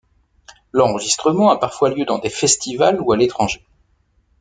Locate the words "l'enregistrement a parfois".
0.73-1.91